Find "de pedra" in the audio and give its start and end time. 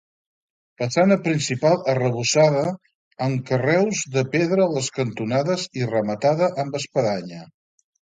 4.15-4.65